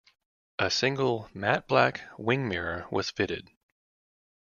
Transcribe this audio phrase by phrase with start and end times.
[0.57, 3.51] A single matte black wing mirror was fitted.